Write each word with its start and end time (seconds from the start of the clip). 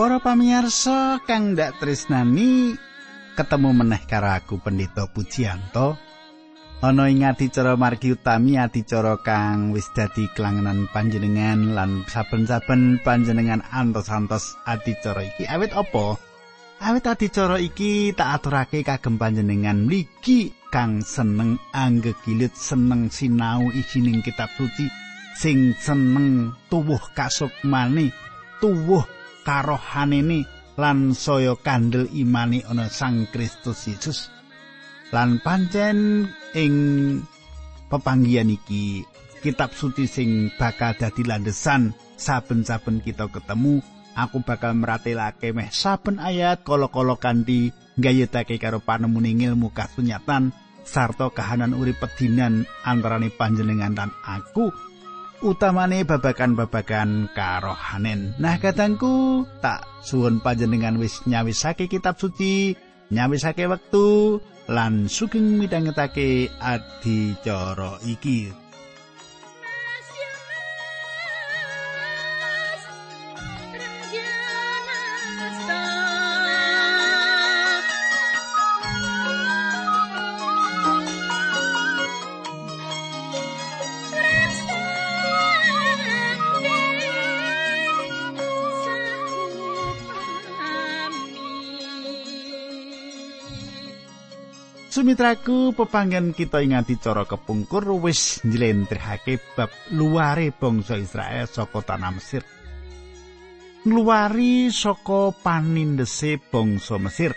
Para 0.00 0.16
pamirsa 0.16 1.20
kang 1.28 1.52
ndak 1.52 1.76
tresnani 1.76 2.72
ketemu 3.36 3.84
meneh 3.84 4.00
karo 4.08 4.32
aku 4.32 4.56
Pendeta 4.56 5.04
Pujianto. 5.04 6.00
Ana 6.80 7.12
ing 7.12 7.28
adicara 7.28 7.76
margi 7.76 8.16
utami 8.16 8.56
adicara 8.56 9.20
kang 9.20 9.76
wis 9.76 9.92
dadi 9.92 10.24
kelangenan 10.32 10.88
panjenengan 10.88 11.76
lan 11.76 12.08
saben-saben 12.08 13.04
panjenengan 13.04 13.60
antos-antos 13.60 14.56
adicara 14.64 15.20
iki. 15.20 15.44
Awit 15.44 15.76
apa? 15.76 16.16
Awit 16.80 17.04
adicara 17.04 17.60
iki 17.60 18.16
tak 18.16 18.40
aturake 18.40 18.80
kagem 18.80 19.20
panjenengan 19.20 19.84
mligi 19.84 20.48
kang 20.72 21.04
seneng 21.04 21.60
anggegilit 21.76 22.56
seneng 22.56 23.12
sinau 23.12 23.68
isining 23.68 24.24
kitab 24.24 24.48
suci 24.56 24.88
sing 25.36 25.76
seneng 25.76 26.56
tuwuh 26.72 27.04
kasukmane 27.12 28.16
tuwuh 28.64 29.19
karohanene 29.42 30.44
lan 30.80 31.12
saya 31.12 31.56
kandel 31.60 32.08
imani 32.12 32.64
ana 32.64 32.88
Sang 32.88 33.28
Kristus 33.28 33.84
Yesus. 33.90 34.32
Lan 35.10 35.42
pancen 35.42 36.30
ing 36.54 36.74
pepanggian 37.90 38.48
iki 38.48 39.02
kitab 39.42 39.74
suci 39.74 40.06
sing 40.06 40.54
bakal 40.54 40.94
dadi 40.94 41.26
landesan 41.26 41.96
saben-saben 42.14 43.02
kita 43.02 43.26
ketemu 43.32 43.82
aku 44.14 44.44
bakal 44.44 44.76
meratelake 44.76 45.50
meh 45.56 45.72
saben 45.72 46.20
ayat 46.20 46.62
kala-kala 46.62 47.16
kanthi 47.16 47.72
nggayutake 47.96 48.60
karo 48.60 48.78
panemune 48.84 49.32
ilmu 49.32 49.72
kasunyatan 49.72 50.52
sarta 50.84 51.32
kahanan 51.32 51.72
urip 51.72 51.98
pedinan 51.98 52.68
antarane 52.84 53.32
panjenengan 53.32 53.96
dan 53.96 54.10
aku 54.22 54.68
utamane 55.40 56.04
babagan-babagan 56.04 57.32
karohanen. 57.32 58.36
Nah, 58.36 58.60
katangku, 58.60 59.48
tak 59.64 59.84
suwun 60.04 60.44
panjenengan 60.44 61.00
wis 61.00 61.24
nyawisake 61.24 61.88
kitab 61.88 62.20
suci, 62.20 62.76
nyawisake 63.08 63.64
wektu 63.66 64.38
lan 64.68 65.08
sugeng 65.10 65.58
midhangetake 65.58 66.52
adicara 66.60 67.98
iki. 68.06 68.59
Sumitraku 95.00 95.72
pepanggen 95.72 96.36
kita 96.36 96.60
ingati 96.60 97.00
cara 97.00 97.24
kepungkur 97.24 97.88
wis 98.04 98.44
njlentrehake 98.44 99.40
bab 99.56 99.72
luare 99.96 100.52
bangsa 100.52 101.00
Israel 101.00 101.48
saka 101.48 101.80
tanah 101.80 102.12
Mesir. 102.12 102.44
Ngluwari 103.88 104.68
saka 104.68 105.32
panindese 105.40 106.36
bangsa 106.36 107.00
Mesir. 107.00 107.32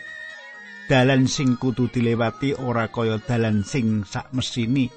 Dalan 0.91 1.23
sing 1.31 1.55
kudu 1.55 1.87
dilewati 1.87 2.51
ora 2.51 2.91
kaya 2.91 3.23
dalan 3.23 3.63
sing 3.63 4.03
sak 4.03 4.35
mesini. 4.35 4.91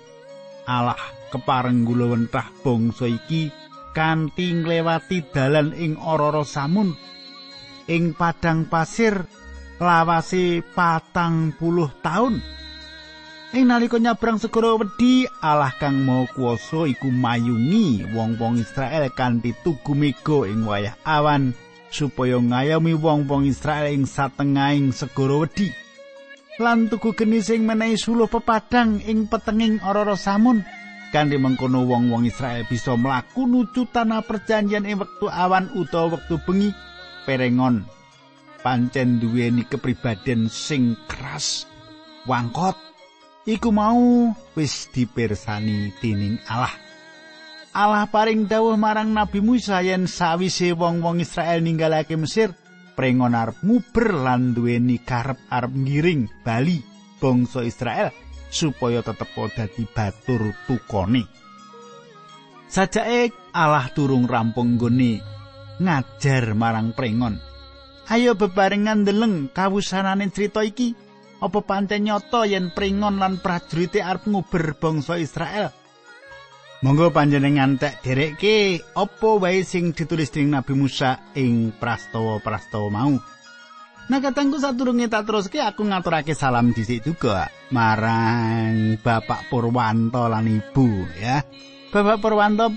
Allah 0.66 0.98
kepareng 1.30 1.86
gulawentah 1.86 2.50
bangsa 2.66 3.06
iki 3.06 3.46
kanthi 3.94 4.58
nglewati 4.58 5.22
dalan 5.30 5.70
ing 5.70 5.94
ora 6.02 6.42
samun. 6.42 6.90
Ing 7.86 8.10
padang 8.18 8.66
pasir 8.66 9.22
lawase 9.76 10.64
patang 10.74 11.52
puluh 11.56 11.92
taun. 12.00 12.40
Ing 13.56 13.72
nalika 13.72 13.96
nyabrang 13.96 14.36
segara 14.36 14.76
wedi, 14.76 15.24
Allah 15.40 15.72
kang 15.78 16.04
mau 16.04 16.28
kuwasa 16.28 16.84
iku 16.90 17.08
mayungi 17.08 18.04
wong-wong 18.12 18.60
Israel 18.60 19.08
kanthi 19.14 19.54
tugu 19.64 19.96
mega 19.96 20.44
ing 20.44 20.66
wayah 20.66 20.98
awan 21.06 21.56
supaya 21.88 22.36
ngayomi 22.36 22.92
wong-wong 22.98 23.48
Israel 23.48 23.88
ing 23.94 24.04
satengahing 24.04 24.92
segara 24.92 25.46
wedi. 25.46 25.72
Lan 26.60 26.90
tugu 26.90 27.16
geni 27.16 27.40
sing 27.40 27.64
menehi 27.64 27.96
suluh 27.96 28.28
pepadang 28.28 29.00
ing 29.06 29.30
petenging 29.30 29.80
ora-ora 29.80 30.18
samun. 30.18 30.60
Kanthi 31.14 31.38
mengkono 31.38 31.86
wong-wong 31.86 32.26
Israel 32.26 32.66
bisa 32.66 32.98
mlaku 32.98 33.46
nuju 33.46 33.88
tanah 33.94 34.26
perjanjian 34.26 34.84
ing 34.84 34.98
wektu 35.00 35.30
awan 35.30 35.70
utawa 35.78 36.18
wektu 36.18 36.36
bengi 36.44 36.74
perengon 37.24 37.95
pancen 38.66 39.22
duweni 39.22 39.62
kepribadian 39.62 40.50
sing 40.50 40.98
keras 41.06 41.70
wangkot 42.26 42.74
iku 43.46 43.70
mau 43.70 44.34
wis 44.58 44.90
dipersani 44.90 45.94
dening 46.02 46.42
Allah. 46.50 46.74
Allah 47.70 48.10
paring 48.10 48.50
dawuh 48.50 48.74
marang 48.74 49.14
Nabi 49.14 49.38
Musa 49.38 49.86
yen 49.86 50.10
sawise 50.10 50.74
wong-wong 50.74 51.22
Israel 51.22 51.62
ninggalake 51.62 52.18
Mesir 52.18 52.58
prengon 52.98 53.38
arep 53.38 53.62
nguber 53.62 54.10
lan 54.10 54.50
duweni 54.50 54.98
karep 54.98 55.38
arep 55.46 55.70
ngiring 55.70 56.26
bali 56.42 56.82
bangsa 57.22 57.62
Israel 57.62 58.10
supaya 58.50 58.98
tetep 58.98 59.30
dadi 59.30 59.86
batur 59.86 60.42
tukone. 60.66 61.22
Sajake 62.66 63.30
Allah 63.54 63.86
turung 63.94 64.26
rampung 64.26 64.74
nggone 64.74 65.22
ngajar 65.78 66.50
marang 66.58 66.90
prengon 66.90 67.45
Ayo 68.06 68.38
bebarengan 68.38 69.02
ndeleng 69.02 69.50
kawusanane 69.50 70.30
crita 70.30 70.62
iki. 70.62 70.94
Apa 71.42 71.60
pancen 71.60 72.06
nyata 72.06 72.46
yen 72.46 72.70
pringon 72.70 73.18
lan 73.18 73.42
prajurite 73.42 74.00
arep 74.00 74.30
nguber 74.30 74.78
bangsa 74.78 75.18
Israel? 75.18 75.68
Monggo 76.86 77.10
panjenengan 77.10 77.76
tek 77.80 78.00
derekke 78.04 78.78
apa 78.94 79.30
wae 79.42 79.66
sing 79.66 79.90
ditulis 79.90 80.30
dening 80.30 80.54
Nabi 80.54 80.76
Musa 80.78 81.34
ing 81.34 81.74
prastawa-prastawa 81.76 82.88
mau. 82.94 83.16
Nah 84.06 84.22
katangku 84.22 84.62
saturunge 84.62 85.10
tak 85.10 85.26
teruske 85.26 85.58
aku 85.58 85.82
ngaturake 85.82 86.30
salam 86.38 86.70
dhisik 86.70 87.02
juga 87.02 87.50
marang 87.74 89.02
Bapak 89.02 89.50
Purwanto 89.50 90.30
lan 90.30 90.46
Ibu 90.46 90.88
ya. 91.18 91.42
Bapak 91.90 92.22
Purwanto 92.22 92.70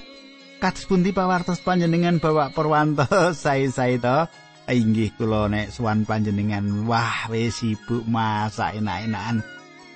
kados 0.58 0.90
pundi 0.90 1.14
pawartos 1.14 1.62
panjenengan 1.62 2.18
Bapak 2.18 2.58
Purwanto 2.58 3.06
sae-sae 3.46 4.02
to? 4.02 4.26
Inggih 4.74 5.14
kula 5.18 5.50
nek 5.50 5.74
suwan 5.74 6.06
panjenengan. 6.06 6.86
Wah 6.86 7.28
wis 7.30 7.62
sibuk 7.62 8.06
masak 8.06 8.78
enak-enakan. 8.78 9.42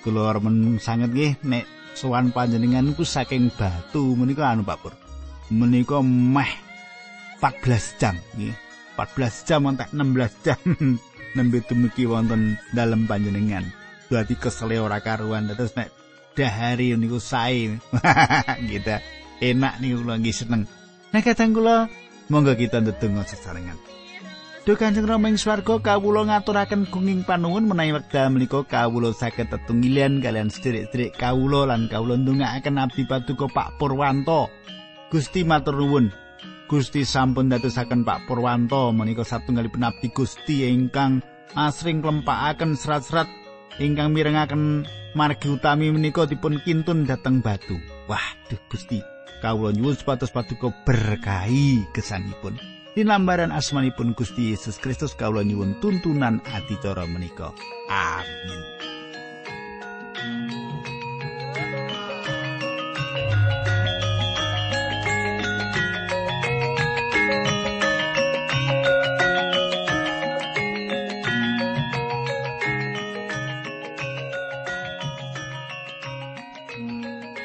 Kula 0.02 0.36
remen 0.36 0.78
sanget 0.82 1.10
nggih 1.14 1.34
nek 1.48 1.66
suwan 1.94 2.34
panjenengan 2.34 2.92
ku 2.98 3.06
saking 3.06 3.54
batu. 3.54 4.18
Menika 4.18 4.52
anu 4.52 4.66
Pak 4.66 4.78
Pur? 4.82 4.94
Menika 5.54 6.02
meh 6.04 6.52
14 7.40 8.00
jam 8.02 8.16
nggih. 8.38 8.56
14 8.98 9.48
jam 9.48 9.62
entek 9.70 9.90
16 9.94 10.46
jam. 10.46 10.60
Nembe 11.36 11.66
dumugi 11.66 12.06
wonten 12.06 12.62
dalem 12.78 13.10
panjenengan. 13.10 13.66
Berarti 14.06 14.38
kesele 14.38 14.78
ora 14.78 15.02
karuan. 15.02 15.50
Terus 15.50 15.74
nek 15.74 15.90
dahari 16.38 16.94
niku 16.94 17.18
sae. 17.18 17.78
Gitu 18.70 18.96
enak 19.42 19.82
niku 19.82 20.06
kula 20.06 20.22
nggih 20.22 20.36
seneng. 20.36 20.64
Nek 21.14 21.24
kadang 21.26 21.54
kula 21.54 21.90
monggo 22.32 22.56
kita 22.56 22.80
ndedonga 22.80 23.28
sesarengan 23.28 24.03
Duh 24.64 24.80
Kanjeng 24.80 25.04
Rama 25.04 25.28
ing 25.28 25.36
swarga 25.36 25.76
kawula 25.76 26.24
ngaturaken 26.24 26.88
gunging 26.88 27.28
panuwun 27.28 27.68
menawi 27.68 28.00
wekdal 28.00 28.32
menika 28.32 28.64
kawula 28.64 29.12
saged 29.12 29.52
tetunggilan 29.52 30.24
kalian 30.24 30.48
sedherek-sedherek 30.48 31.20
kawula 31.20 31.68
lan 31.68 31.92
kawula 31.92 32.16
ndongaaken 32.16 32.80
abdi 32.80 33.04
paduka 33.04 33.52
Pak 33.52 33.76
Purwanto. 33.76 34.48
Gusti 35.12 35.44
matur 35.44 35.76
nuwun. 35.76 36.16
Gusti 36.72 37.04
sampun 37.04 37.52
dadosaken 37.52 38.08
Pak 38.08 38.24
Purwanto 38.24 38.96
menika 38.96 39.28
satunggalipun 39.28 39.84
abdi 39.84 40.08
Gusti 40.16 40.64
ingkang 40.64 41.20
asring 41.60 42.00
klempakaken 42.00 42.80
serat-serat 42.80 43.28
ingkang 43.84 44.16
mirengaken 44.16 44.88
margi 45.12 45.52
utami 45.52 45.92
menika 45.92 46.24
dipun 46.24 46.64
kintun 46.64 47.04
dhateng 47.04 47.44
batu. 47.44 47.76
Wah, 48.08 48.32
duh 48.48 48.64
Gusti, 48.72 49.04
kawula 49.44 49.76
nyuwun 49.76 50.00
supados 50.00 50.32
paduka 50.32 50.72
berkahi 50.88 51.84
kesanipun. 51.92 52.73
Dinambaran 52.94 53.50
asmanipun 53.50 54.14
Gusti 54.14 54.54
Yesus 54.54 54.78
Kristus 54.78 55.18
kawula 55.18 55.42
nyuwun 55.42 55.82
tuntunan 55.82 56.38
adicara 56.46 57.10
menika. 57.10 57.50
Amin. 57.90 58.62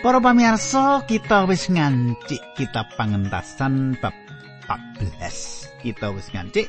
Para 0.04 0.20
pamirsa, 0.20 1.08
kita 1.08 1.48
wis 1.48 1.72
ngancik 1.72 2.40
kitab 2.56 2.88
pangentasan 2.96 3.96
bab 3.96 4.27
14 4.68 5.80
kita 5.80 6.12
wis 6.12 6.28
ngancik 6.28 6.68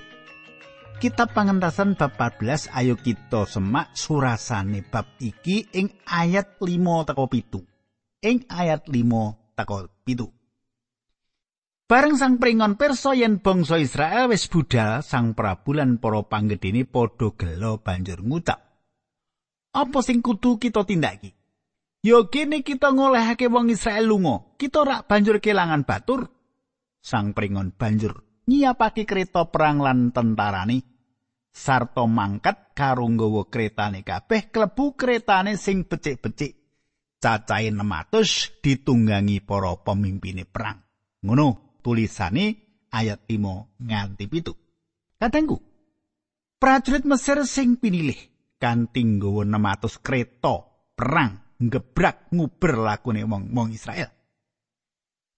Kitab 1.00 1.31
pangentasan 1.31 1.96
bab 1.96 2.19
14 2.19 2.75
ayo 2.75 3.00
kita 3.00 3.48
semak 3.48 3.96
surasane 3.96 4.84
bab 4.84 5.07
iki 5.24 5.63
ing 5.72 5.88
ayat 6.04 6.60
5 6.60 7.07
teko 7.07 7.24
pitu. 7.31 7.63
Ing 8.19 8.44
ayat 8.51 8.84
5 8.84 9.56
teko 9.56 9.88
pitu. 10.04 10.28
Bareng 11.88 12.19
sang 12.19 12.36
pringon 12.36 12.75
perso 12.75 13.16
yen 13.16 13.40
bangsa 13.40 13.80
Israel 13.80 14.28
wis 14.28 14.51
budal 14.51 15.00
sang 15.00 15.31
Prabu 15.40 15.72
lan 15.72 16.04
para 16.04 16.19
panggedene 16.28 16.84
padha 16.84 17.31
gelo 17.31 17.80
banjur 17.80 18.19
ngucap. 18.19 18.60
Apa 19.72 20.04
sing 20.04 20.19
kudu 20.19 20.60
kita 20.60 20.84
tindaki? 20.84 21.31
Yo 22.04 22.28
kene 22.28 22.60
kita 22.60 22.92
ngolehake 22.92 23.48
wong 23.48 23.72
Israel 23.72 24.04
lunga, 24.04 24.51
kita 24.60 24.84
rak 24.84 25.07
banjur 25.07 25.40
kelangan 25.40 25.88
batur. 25.88 26.38
Sang 27.00 27.31
pringon 27.31 27.72
banjur 27.74 28.30
nyiapake 28.50 29.06
kereta 29.06 29.46
perang 29.48 29.78
lan 29.80 30.10
tentarane. 30.10 30.81
Sarta 31.50 32.06
mangkat 32.06 32.74
karo 32.78 33.10
nggawa 33.10 33.50
kretane 33.50 34.06
kabeh 34.06 34.54
klebu 34.54 34.94
kretane 34.98 35.57
sing 35.57 35.86
becik-becik. 35.86 36.57
Cacahe 37.19 37.74
600 37.74 38.63
ditunggangi 38.63 39.44
para 39.44 39.75
pemimpine 39.81 40.48
perang. 40.48 40.80
Ngono 41.25 41.80
tulisane 41.84 42.46
ayat 42.94 43.28
5 43.28 43.81
nganti 43.81 44.25
pitu. 44.30 44.54
Kadangku 45.19 45.57
prajurit 46.62 47.04
Mesir 47.04 47.44
sing 47.44 47.75
pinilih 47.75 48.18
kanthi 48.56 49.04
nggawa 49.04 49.44
600 49.44 50.06
kereta 50.06 50.56
perang 50.96 51.60
ngebrak 51.60 52.31
nguber 52.31 52.80
lakune 52.80 53.28
wong-wong 53.28 53.75
Israel 53.75 54.19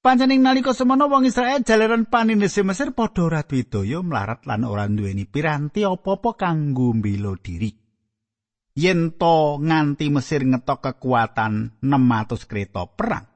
Pancening 0.02 0.42
nalika 0.42 0.74
semono 0.74 1.06
wong 1.06 1.30
Israel 1.30 1.62
jalaran 1.62 2.10
paninese 2.10 2.66
Mesir 2.66 2.90
padha 2.90 3.30
ora 3.30 3.46
bidaya 3.46 4.02
mlarat 4.02 4.50
lan 4.50 4.66
ora 4.66 4.90
duweni 4.90 5.30
piranti 5.30 5.86
apa-apa 5.86 6.34
kanggo 6.42 6.90
mbela 6.98 7.38
diri. 7.38 7.70
Yen 8.82 9.14
to 9.22 9.62
nganti 9.62 10.10
Mesir 10.10 10.42
ngetok 10.42 10.90
kekuatan 10.90 11.78
600 11.86 12.50
kereta 12.50 12.90
perang. 12.90 13.30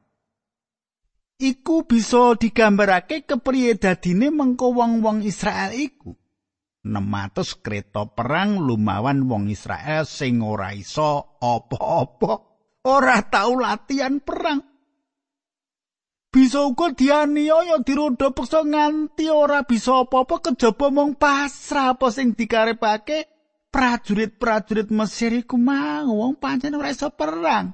Iku 1.37 1.85
bisa 1.85 2.33
digambarake 2.33 3.29
kepriye 3.29 3.77
dadine 3.77 4.33
mengko 4.33 4.73
wong-wong 4.73 5.21
Israel 5.21 5.69
iku. 5.69 6.17
600 6.81 7.61
kereta 7.61 8.09
perang 8.09 8.57
lumawan 8.57 9.29
wong 9.29 9.53
Israel 9.53 10.09
sing 10.09 10.41
ora 10.41 10.73
iso 10.73 11.37
apa-apa, 11.37 12.33
ora 12.89 13.21
tau 13.29 13.53
latihan 13.53 14.17
perang. 14.17 14.74
Bisa 16.35 16.67
uga 16.67 16.91
dianiaya 16.91 17.79
dirodha 17.79 18.35
peksa 18.35 18.67
nganti 18.67 19.31
ora 19.31 19.63
bisa 19.63 20.03
apa-apa 20.03 20.43
kejaba 20.43 20.91
mung 20.91 21.15
pasrah 21.15 21.95
apa 21.95 22.11
sing 22.11 22.35
dikarepake 22.35 23.31
prajurit-prajurit 23.71 24.91
Mesir 24.91 25.31
iku 25.31 25.55
mau. 25.55 26.11
Wong 26.11 26.35
pancen 26.35 26.75
ora 26.75 26.91
iso 26.91 27.07
perang. 27.15 27.71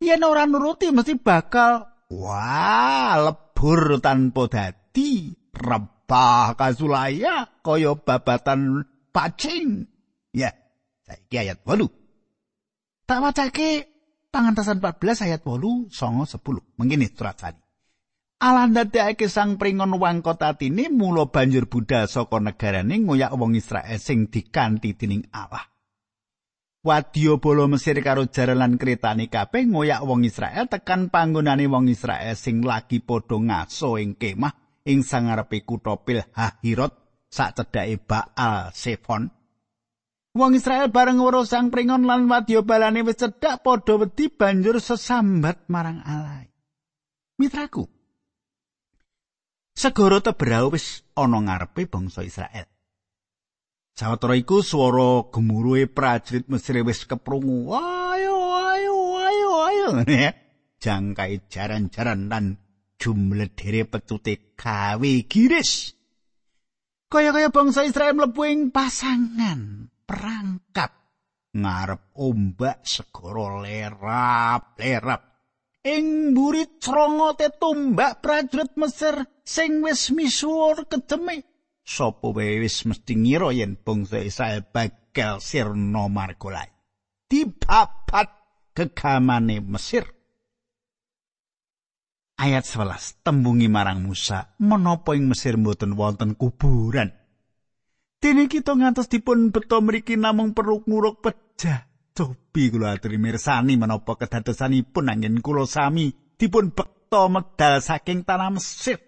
Yen 0.00 0.24
ora 0.24 0.48
nuruti 0.48 0.88
mesti 0.88 1.20
bakal 1.20 1.84
wah 2.08 3.20
lebur 3.20 4.00
tanpa 4.00 4.48
dadi. 4.48 5.36
Rebah 5.52 6.56
kasulaya 6.56 7.60
kaya 7.60 7.92
babatan 8.00 8.80
pacing. 9.12 9.84
Ya 10.32 10.56
saiki 11.04 11.36
ayat 11.36 11.60
8 11.68 11.84
tak 13.04 13.18
wacake 13.18 13.70
pangantasan 14.30 14.78
14 14.78 15.26
ayat 15.26 15.40
8 15.42 15.92
songo 15.92 16.24
10 16.24 16.78
mengini 16.78 17.10
surat 17.10 17.34
sani 17.34 17.69
Allah 18.40 18.72
ndadekake 18.72 19.28
sang 19.28 19.60
pringon 19.60 20.00
wangkot 20.00 20.40
atine 20.40 20.88
mula 20.88 21.28
banjur 21.28 21.68
budal 21.68 22.08
saka 22.08 22.40
negarane 22.40 22.96
ngoyak 23.04 23.36
wong 23.36 23.52
Israel 23.52 24.00
sing 24.00 24.32
dikanthi 24.32 24.96
dening 24.96 25.28
Allah. 25.28 25.68
Wadya 26.80 27.36
bolo 27.36 27.68
Mesir 27.68 28.00
karo 28.00 28.24
jaralan 28.32 28.80
kretane 28.80 29.28
kabeh 29.28 29.68
ngoyak 29.68 30.00
wong 30.08 30.24
Israel 30.24 30.64
tekan 30.72 31.12
panggonane 31.12 31.68
wong 31.68 31.92
Israel 31.92 32.32
sing 32.32 32.64
lagi 32.64 33.04
padha 33.04 33.36
ngaso 33.36 34.00
ing 34.00 34.16
kemah 34.16 34.88
ing 34.88 35.04
sangarepe 35.04 35.60
kutha 35.68 36.00
Pil 36.00 36.24
Hahirot 36.32 36.96
sak 37.28 37.60
cedhake 37.60 38.00
Baal 38.00 38.72
Sefon. 38.72 39.28
Wong 40.32 40.56
Israel 40.56 40.88
bareng 40.88 41.20
weruh 41.20 41.44
sang 41.44 41.68
pringon 41.68 42.08
lan 42.08 42.24
wadya 42.24 42.64
balane 42.64 43.04
wis 43.04 43.20
cedhak 43.20 43.60
padha 43.60 44.00
wedi 44.00 44.32
banjur 44.32 44.80
sesambat 44.80 45.68
marang 45.68 46.00
Allah. 46.00 46.48
Mitraku, 47.36 47.99
segara 49.80 50.20
tebrau 50.20 50.76
wis 50.76 51.00
ana 51.16 51.40
ngarepe 51.40 51.88
bangsa 51.88 52.20
Israel. 52.20 52.68
Sawetara 53.96 54.36
iku 54.36 54.60
swara 54.60 55.32
gemuruhe 55.32 55.88
prajurit 55.88 56.44
Mesir 56.52 56.84
wis 56.84 57.08
keprungu. 57.08 57.72
Ayo 57.72 58.36
ayo 58.68 58.96
ayo 59.16 59.50
ayo. 59.64 59.88
Jangkai 60.80 61.48
jaran-jaran 61.48 62.28
lan 62.28 62.60
jumlah 63.00 63.48
dere 63.56 63.88
pecute 63.88 64.52
gawe 64.56 65.12
giris. 65.24 65.96
Kaya-kaya 67.10 67.48
bangsa 67.50 67.88
Israel 67.88 68.14
mlebu 68.14 68.70
pasangan 68.70 69.90
perangkap 70.06 70.94
ngarep 71.56 72.14
ombak 72.14 72.86
segara 72.86 73.66
lerap-lerap. 73.66 75.39
Ing 75.84 76.36
mburi 76.36 76.76
crongote 76.76 77.48
tumbak 77.60 78.20
prajurit 78.20 78.72
Mesir 78.76 79.16
sing 79.44 79.80
wis 79.80 80.12
misuwur 80.12 80.84
kedeme 80.90 81.44
sapa 81.80 82.28
wae 82.36 82.60
wis 82.60 82.84
mesti 82.84 83.16
ngira 83.16 83.48
yen 83.56 83.80
bangsa 83.80 84.20
Israel 84.20 84.60
bakal 84.68 85.40
sirna 85.40 86.04
margolai 86.12 86.68
dibabat 87.30 88.28
kegamane 88.74 89.62
Mesir. 89.62 90.04
Ayat 92.40 92.64
11 92.64 93.20
tembungi 93.20 93.68
marang 93.68 94.00
Musa 94.00 94.56
menapa 94.56 95.12
ing 95.12 95.28
Mesir 95.28 95.60
mboten 95.60 95.92
wonten 95.92 96.32
kuburan? 96.40 97.12
Dene 98.20 98.48
kita 98.48 98.72
ngantos 98.72 99.12
dipun 99.12 99.52
beto 99.52 99.80
mriki 99.84 100.16
namung 100.16 100.56
perlu 100.56 100.80
nguruk 100.88 101.20
pejah 101.20 101.89
Cobi 102.10 102.74
kula 102.74 102.98
aturi 102.98 103.16
mirsani 103.16 103.78
menapa 103.78 104.18
kedadosanipun 104.18 105.10
angin 105.10 105.38
kula 105.38 105.64
sami 105.64 106.10
dipun 106.36 106.74
bekta 106.74 107.30
medal 107.30 107.78
saking 107.78 108.26
tanah 108.26 108.50
Mesir. 108.54 108.98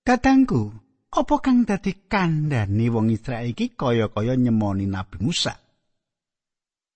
Kadangku, 0.00 0.72
apa 1.12 1.34
kang 1.44 1.68
dadi 1.68 2.08
kandhane 2.08 2.86
wong 2.88 3.12
Israel 3.12 3.44
iki 3.52 3.76
kaya-kaya 3.76 4.34
nyemoni 4.34 4.88
Nabi 4.88 5.20
Musa? 5.20 5.54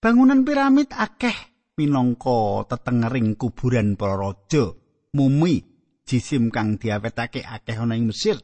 Bangunan 0.01 0.45
piramid 0.45 0.93
akeh 0.93 1.37
minangka 1.77 2.65
tetengering 2.69 3.37
kuburan 3.37 3.97
para 3.97 4.17
raja, 4.17 4.73
mumi, 5.17 5.61
jisim 6.05 6.49
kang 6.49 6.81
diawetake 6.81 7.45
akeh 7.45 7.77
ana 7.77 7.97
ing 7.97 8.09
Mesir. 8.09 8.41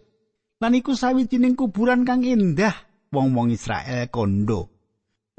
Lan 0.60 0.76
iku 0.76 0.92
sawijining 0.92 1.56
kuburan 1.56 2.04
kang 2.04 2.20
indah 2.20 2.76
wong-wong 3.10 3.50
Israel 3.50 4.06
kondo 4.12 4.69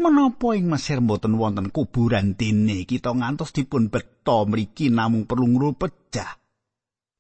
Menapa 0.01 0.57
ing 0.57 0.65
Mesir 0.65 0.97
mboten 0.97 1.37
wonten 1.37 1.69
kuburan 1.69 2.33
dene 2.33 2.89
kita 2.89 3.13
ngantos 3.13 3.53
dipun 3.53 3.93
beto 3.93 4.49
mriki 4.49 4.89
namung 4.89 5.29
perlu 5.29 5.45
ngrupejah. 5.45 6.41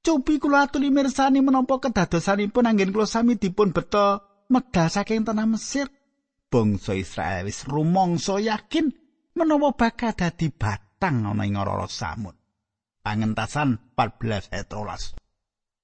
Cupi 0.01 0.41
kula 0.41 0.65
aturi 0.65 0.89
mirsani 0.89 1.45
menapa 1.45 1.77
kedadosanipun 1.77 2.65
anggen 2.65 2.89
kula 2.89 3.05
sami 3.05 3.37
dipun 3.37 3.69
beto 3.69 4.25
medal 4.49 4.89
saking 4.89 5.21
tanah 5.21 5.45
Mesir. 5.45 5.93
Bangsa 6.49 6.97
Israel 6.97 7.45
wis 7.45 7.69
rumangsa 7.69 8.41
yakin 8.41 8.89
menapa 9.37 9.77
bakal 9.77 10.17
dadi 10.17 10.49
batang 10.49 11.29
ana 11.29 11.45
ing 11.45 11.61
ora 11.61 11.85
samun. 11.85 12.33
Pangentasan 13.05 13.93
14 13.93 14.49
ayat 14.57 14.67
13. 14.73 15.21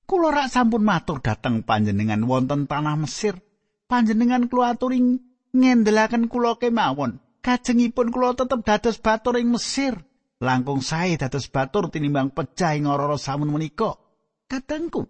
Kula 0.10 0.34
rak 0.34 0.50
sampun 0.50 0.82
matur 0.82 1.22
dhateng 1.22 1.62
panjenengan 1.62 2.26
wonten 2.26 2.66
tanah 2.66 2.98
Mesir. 2.98 3.38
Panjenengan 3.86 4.50
kula 4.50 4.74
aturi 4.74 5.27
ngendelaken 5.54 6.32
kula 6.32 6.60
kemawon. 6.60 7.20
Kajengipun 7.44 8.12
kula 8.12 8.36
tetep 8.36 8.64
dados 8.66 8.98
batur 9.00 9.40
ing 9.40 9.54
Mesir. 9.54 9.96
Langkung 10.44 10.84
sae 10.84 11.16
dados 11.16 11.48
batur 11.48 11.90
tinimbang 11.90 12.36
pecah 12.36 12.76
ing 12.76 12.86
ora 12.86 13.16
samun 13.16 13.54
menika. 13.54 13.96
Kadangku. 14.48 15.08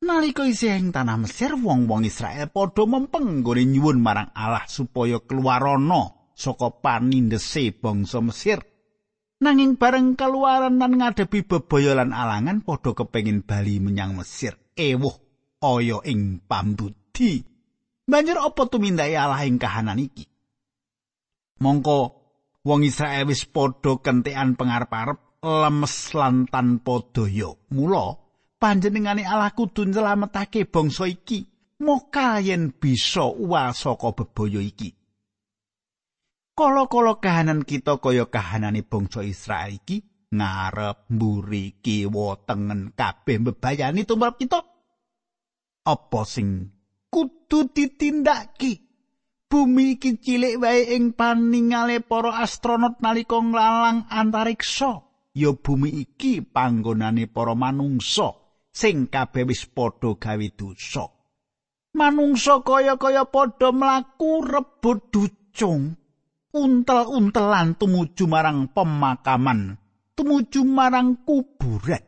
Nalika 0.00 0.48
isih 0.48 0.80
ing 0.80 0.96
tanah 0.96 1.20
Mesir, 1.20 1.52
wong-wong 1.60 2.08
Israel 2.08 2.48
padha 2.48 2.88
mempeng 2.88 3.44
nggone 3.44 3.68
nyuwun 3.68 4.00
marang 4.00 4.32
Allah 4.32 4.64
supaya 4.64 5.20
keluarono 5.20 6.32
saka 6.32 6.72
panindese 6.80 7.76
bangsa 7.76 8.24
Mesir. 8.24 8.64
Nanging 9.44 9.76
bareng 9.76 10.16
keluaran 10.16 10.80
lan 10.80 11.00
ngadepi 11.00 11.44
bebaya 11.44 12.00
lan 12.00 12.16
alangan 12.16 12.64
padha 12.64 12.96
kepengin 12.96 13.44
bali 13.44 13.76
menyang 13.76 14.16
Mesir. 14.16 14.56
Ewuh, 14.72 15.16
kaya 15.60 16.00
ing 16.08 16.48
pambudi. 16.48 17.49
Banjur 18.10 18.42
apa 18.42 18.66
tumindake 18.66 19.14
Allah 19.14 19.46
ing 19.46 19.62
kahanan 19.62 20.02
iki? 20.02 20.26
Mongko 21.62 21.98
wong 22.66 22.82
Israel 22.82 23.30
wis 23.30 23.46
padha 23.46 24.02
kentekan 24.02 24.58
pangarep-arep 24.58 25.38
lemes 25.46 25.96
lan 26.18 26.50
tanpa 26.50 27.06
daya. 27.14 27.54
Mula 27.70 28.18
panjenengane 28.58 29.22
Allah 29.22 29.54
kudu 29.54 29.86
nyelametake 29.86 30.66
bangsa 30.66 31.06
iki 31.06 31.46
moka 31.80 32.42
yen 32.44 32.76
bisa 32.76 33.24
uwal 33.24 33.72
saka 33.72 34.12
bebaya 34.12 34.60
iki 34.60 34.92
kala-kala 36.52 37.16
kahanan 37.16 37.64
kita 37.64 37.96
kaya 37.96 38.28
kahanane 38.28 38.84
bangsa 38.84 39.24
Israel 39.24 39.80
iki 39.80 40.04
ngarep 40.28 41.08
mburi 41.08 41.80
kiwa 41.80 42.36
tengen 42.44 42.92
kabeh 42.92 43.40
mbebayani 43.40 44.04
tumrap 44.04 44.36
kita 44.36 44.60
apa 45.88 46.20
sing 46.28 46.68
kudu 47.10 47.74
ditindakake 47.74 48.90
bumi 49.50 49.98
iki 49.98 50.22
cilik 50.22 50.62
wae 50.62 50.94
ing 50.94 51.10
paningale 51.18 51.98
para 52.06 52.38
astronot 52.38 53.02
nalika 53.02 53.42
nglalang 53.42 54.06
antariksa. 54.06 55.02
Ya 55.34 55.50
bumi 55.54 55.90
iki 56.06 56.42
panggonane 56.42 57.26
para 57.26 57.54
manungsa 57.58 58.34
sing 58.70 59.10
kabeh 59.10 59.46
wis 59.50 59.66
padha 59.66 60.14
gawe 60.14 60.48
dosa. 60.54 61.10
Manungsa 61.90 62.62
kaya-kaya 62.62 63.26
padha 63.26 63.74
mlaku 63.74 64.46
rebut 64.46 65.10
ducung. 65.10 65.98
Untel-untelan 66.50 67.78
tumuju 67.78 68.26
marang 68.26 68.74
pemakaman, 68.74 69.78
tumuju 70.18 70.66
marang 70.66 71.22
kuburan. 71.22 72.02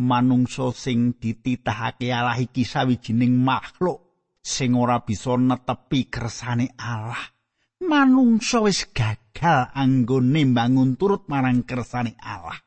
Manungsa 0.00 0.72
sing 0.72 1.20
dititahake 1.20 2.08
Allah 2.08 2.40
iki 2.40 2.64
sawijining 2.64 3.36
makhluk 3.36 4.07
sing 4.42 4.74
ora 4.74 5.02
bisa 5.02 5.36
netepi 5.36 6.08
kersane 6.08 6.72
Allah. 6.78 7.34
Manungsa 7.78 8.58
wis 8.64 8.90
gagal 8.90 9.70
anggone 9.70 10.42
mbangun 10.50 10.98
turut 10.98 11.30
marang 11.30 11.62
kersane 11.62 12.18
Allah. 12.18 12.58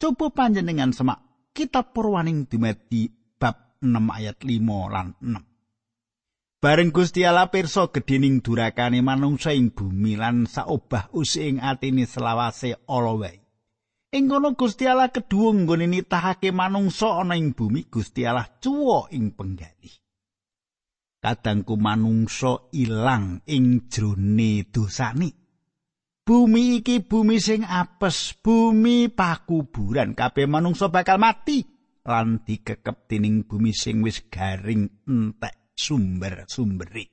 Coba 0.00 0.32
panjenengan 0.32 0.96
semak 0.96 1.20
kitab 1.52 1.92
Purwaning 1.92 2.48
Dumadi 2.48 3.12
bab 3.36 3.76
6 3.84 4.16
ayat 4.16 4.40
5 4.40 4.94
lan 4.94 5.12
6. 5.20 5.50
Bareng 6.60 6.92
Gusti 6.92 7.24
Allah 7.24 7.48
pirsa 7.48 7.88
gedhening 7.88 8.44
durakane 8.44 9.00
manungsa 9.00 9.56
ing 9.56 9.72
bumi 9.72 10.12
lan 10.16 10.44
saobah 10.44 11.08
usi 11.16 11.48
ing 11.48 11.56
atine 11.56 12.04
selawase 12.04 12.76
ala 12.84 13.16
wae. 13.16 13.40
Ing 14.12 14.28
kono 14.28 14.52
Gusti 14.52 14.84
Allah 14.84 15.08
kedua 15.08 15.56
nggone 15.56 15.88
nitahake 15.88 16.52
manungsa 16.52 17.16
ana 17.16 17.36
ing 17.36 17.56
bumi 17.56 17.88
Gusti 17.88 18.28
Allah 18.28 18.44
cuwa 18.60 19.08
ing 19.08 19.32
penggali. 19.32 19.88
Kadangku 21.20 21.76
manungsa 21.76 22.72
ilang 22.72 23.44
ing 23.44 23.92
jrone 23.92 24.66
dosane. 24.72 25.30
Bumi 26.24 26.80
iki 26.80 27.04
bumi 27.04 27.36
sing 27.36 27.64
apes, 27.64 28.36
bumi 28.40 29.12
pakuburan, 29.12 30.16
kabeh 30.16 30.48
manungsa 30.48 30.88
bakal 30.88 31.20
mati 31.20 31.60
lan 32.08 32.40
dikekep 32.42 33.04
dening 33.04 33.44
bumi 33.44 33.76
sing 33.76 34.00
wis 34.00 34.24
garing 34.32 35.04
entek. 35.04 35.60
sumber-sumberi. 35.80 37.04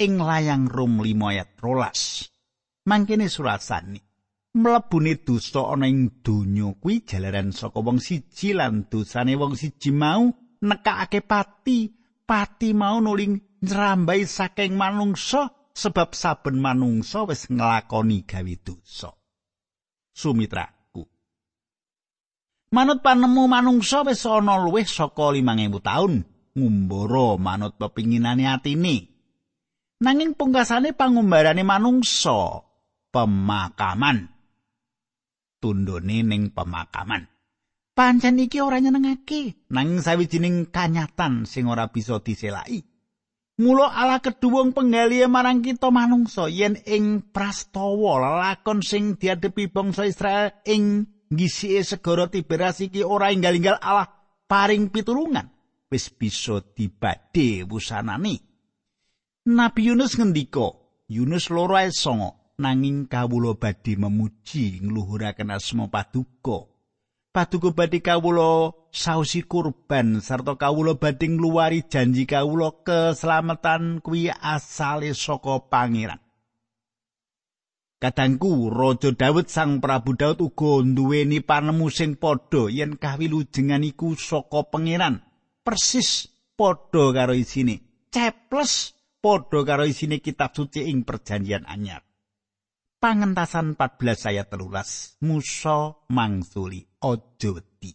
Ing 0.00 0.12
layang 0.18 0.66
Rum 0.66 0.98
5 0.98 1.30
ayat 1.30 1.48
12. 1.54 2.90
Mangkene 2.90 3.30
surasane 3.30 4.00
mlebune 4.50 5.22
dosa 5.22 5.70
ana 5.70 5.86
ing 5.86 6.24
donya 6.26 6.74
kuwi 6.82 7.06
jalaran 7.06 7.54
saka 7.54 7.78
wong 7.78 8.02
siji 8.02 8.50
lan 8.50 8.90
dosane 8.90 9.38
wong 9.38 9.54
siji 9.54 9.94
mau 9.94 10.26
nekakake 10.58 11.22
pati 11.22 11.99
pati 12.30 12.70
mau 12.70 13.02
nuling 13.02 13.58
nrambai 13.66 14.22
saking 14.22 14.78
manungsa 14.78 15.50
sebab 15.74 16.14
saben 16.14 16.62
manungsa 16.62 17.26
wis 17.26 17.50
nglakoni 17.50 18.22
gawe 18.22 18.54
dosa 18.62 19.10
sumitraku 20.14 21.02
manut 22.70 23.02
panemu 23.02 23.50
manungsa 23.50 24.06
wis 24.06 24.22
ana 24.30 24.62
luwih 24.62 24.86
saka 24.86 25.34
5000 25.34 25.82
taun 25.82 26.22
ngumbara 26.56 27.38
manut 27.38 27.78
pepinginane 27.78 28.46
atine. 28.50 28.96
Nanging 30.00 30.32
pungkasane 30.32 30.96
pangumbarane 30.96 31.60
manungsa 31.60 32.64
pemakaman. 33.12 34.32
Tundone 35.60 36.24
ning 36.24 36.56
pemakaman. 36.56 37.28
Pancen 38.00 38.40
iki 38.40 38.64
ora 38.64 38.80
nyenengake, 38.80 39.68
nanging 39.68 40.00
sawijining 40.00 40.72
kanyatan 40.72 41.44
sing 41.44 41.68
ora 41.68 41.92
bisa 41.92 42.16
diselaki. 42.24 42.80
Mula 43.60 43.92
ala 43.92 44.24
keduwung 44.24 44.72
penggalihe 44.72 45.28
marang 45.28 45.60
kita 45.60 45.92
manungsa 45.92 46.48
yen 46.48 46.80
ing 46.88 47.28
prastawa 47.28 48.40
lakon 48.40 48.80
sing 48.80 49.20
diadepi 49.20 49.68
bangsa 49.68 50.08
Israel 50.08 50.64
ing 50.64 51.12
ngisike 51.28 51.84
segara 51.84 52.24
Tiberas 52.32 52.80
iki 52.80 53.04
ora 53.04 53.36
inggal-inggal 53.36 53.76
Allah 53.84 54.08
paring 54.48 54.88
pitulungan. 54.88 55.52
wis 55.90 56.08
bisa 56.08 56.62
dibadhe 56.72 57.66
wusanane. 57.68 58.40
Nabi 59.50 59.90
Yunus 59.90 60.14
ngendika, 60.16 60.72
Yunus 61.10 61.50
loro 61.50 61.74
ayat 61.76 61.92
songo, 61.92 62.54
nanging 62.62 63.10
kawula 63.10 63.58
badhe 63.58 63.98
memuji 63.98 64.78
ngluhuraken 64.80 65.50
asma 65.50 65.90
paduka. 65.90 66.69
Paduka 67.30 67.70
badhe 67.70 68.02
kawula 68.02 68.74
sausi 68.90 69.46
kurban 69.46 70.18
sarta 70.18 70.58
kawula 70.58 70.98
badhe 70.98 71.30
ngluwari 71.30 71.86
janji 71.86 72.26
kawula 72.26 72.82
keselamatan 72.82 74.02
kuwi 74.02 74.30
asale 74.30 75.14
saka 75.14 75.62
pangeran. 75.70 76.18
Kadangku 78.02 78.72
Raja 78.72 79.14
Daud 79.14 79.46
sang 79.46 79.78
Prabu 79.78 80.18
Daud 80.18 80.40
uga 80.42 80.82
nduweni 80.82 81.38
panemu 81.40 81.86
sing 81.92 82.18
padha 82.18 82.66
yen 82.66 82.98
kawilujengan 82.98 83.86
iku 83.86 84.18
saka 84.18 84.66
pangeran. 84.66 85.22
persis 85.70 86.26
padha 86.58 87.14
karo 87.14 87.34
isine 87.36 88.08
ceples 88.10 88.96
padha 89.22 89.62
karo 89.62 89.84
isine 89.86 90.18
kitab 90.18 90.50
suci 90.56 90.88
ing 90.90 91.06
perjanjian 91.06 91.68
anyar 91.68 92.02
pangentasan 92.98 93.78
14 93.78 94.34
ayat 94.34 94.48
13 94.50 95.22
Musa 95.28 95.94
mangsuli 96.10 96.89
aja 97.00 97.48
wedi 97.56 97.92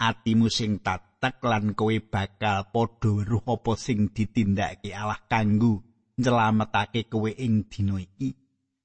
atimu 0.00 0.48
sing 0.48 0.80
tatak 0.80 1.40
lan 1.44 1.76
kowe 1.76 1.96
bakal 2.12 2.68
padha 2.72 3.08
weruh 3.12 3.44
apa 3.44 3.72
sing 3.76 4.08
ditindakake 4.14 4.96
Allah 4.96 5.20
kanggo 5.28 5.84
nyelametake 6.20 7.08
kowe 7.12 7.30
ing 7.32 7.68
dina 7.68 7.96
iki? 8.00 8.36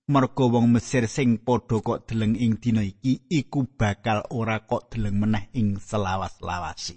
Merga 0.05 0.45
wong 0.45 0.69
Mesir 0.69 1.09
sing 1.09 1.41
padha 1.41 1.81
kok 1.81 2.07
deleng 2.07 2.35
ing 2.35 2.59
dina 2.61 2.83
iki 2.83 3.25
iku 3.31 3.65
bakal 3.79 4.27
ora 4.31 4.63
kok 4.63 4.91
deleng 4.91 5.17
meneh 5.17 5.49
ing 5.57 5.81
selawas-lawasi 5.81 6.95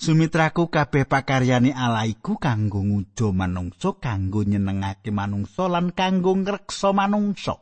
Sumitraku 0.00 0.72
kabeh 0.72 1.04
pakaryane 1.04 1.76
Allah 1.76 2.08
iku 2.08 2.40
kanggo 2.40 2.80
ngujo 2.80 3.36
manungsa, 3.36 4.00
kanggo 4.00 4.40
nyenengake 4.48 5.12
manungsa 5.12 5.68
lan 5.68 5.92
kanggo 5.92 6.32
ngreksa 6.40 6.96
manungsa. 6.96 7.60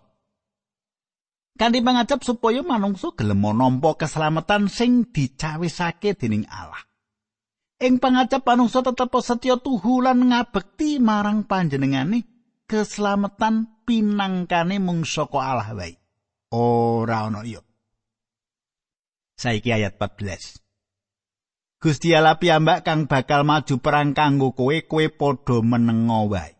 Kanthi 1.58 1.82
pangajap 1.82 2.22
supaya 2.22 2.62
manungsa 2.62 3.10
gelem 3.18 3.42
nampa 3.42 3.98
keselamatan 3.98 4.70
sing 4.70 5.10
dicawisake 5.10 6.14
dening 6.14 6.46
Allah. 6.46 6.86
Ing 7.82 7.98
pangajap 7.98 8.46
manungsa 8.46 8.86
tetep 8.86 9.10
setya 9.18 9.58
tuhu 9.58 9.98
lan 9.98 10.30
ngabekti 10.30 11.02
marang 11.02 11.50
panjenengane 11.50 12.22
keselamatan 12.70 13.82
pinangkane 13.82 14.78
mung 14.78 15.02
saka 15.02 15.38
Allah 15.38 15.74
wae. 15.74 15.98
Ora 16.54 17.26
ana 17.26 17.42
iya. 17.42 17.58
Saiki 19.34 19.74
ayat 19.74 19.98
14. 19.98 20.62
Gusti 21.78 22.10
Allah 22.14 22.38
piyambak 22.42 22.82
kang 22.82 23.06
bakal 23.06 23.46
maju 23.46 23.78
perang 23.78 24.10
kanggo 24.14 24.54
kowe 24.54 24.74
kowe 24.86 25.06
padha 25.10 25.58
menengo 25.62 26.34
wae. 26.34 26.57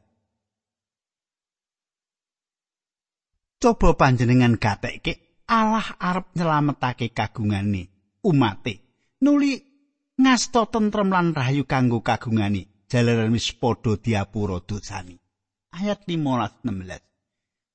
Coba 3.58 3.98
panjenengan 3.98 4.54
gatekke 4.54 5.42
Allah 5.50 5.98
arep 5.98 6.30
nyelametake 6.38 7.10
kagungane 7.10 7.90
umate. 8.22 8.74
Nuli 9.18 9.58
ngasta 10.14 10.70
tentrem 10.70 11.10
lan 11.10 11.34
rahayu 11.34 11.66
kanggo 11.66 11.98
kagungane 11.98 12.86
jalaran 12.86 13.34
wis 13.34 13.50
padha 13.58 13.98
diapura 13.98 14.62
dosani. 14.62 15.18
Ayat 15.74 16.06
15 16.06 16.62
16. 16.62 17.02